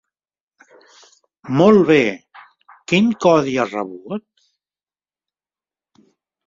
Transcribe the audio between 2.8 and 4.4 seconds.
quin codi ha rebut?